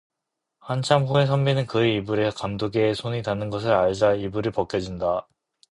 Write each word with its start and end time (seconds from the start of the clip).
한참 0.61 1.03
후에 1.03 1.27
선비는 1.27 1.67
그의 1.67 1.97
이불에 1.97 2.31
감독의 2.31 2.95
손이 2.95 3.21
닿는 3.21 3.51
것을 3.51 3.71
알자 3.71 4.15
이불이 4.15 4.49
벗겨진다. 4.49 5.27